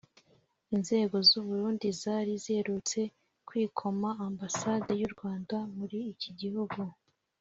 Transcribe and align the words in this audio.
Inzego 0.75 1.15
z’u 1.27 1.41
Burundi 1.47 1.87
zari 2.01 2.33
ziherutse 2.43 2.99
kwikoma 3.47 4.09
Ambasade 4.27 4.91
y’u 5.01 5.09
Rwanda 5.15 5.57
muri 5.75 5.97
iki 6.13 6.31
gihugu 6.39 6.79